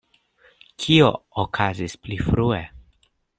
[0.85, 1.09] Kio
[1.43, 2.63] okazis pli frue?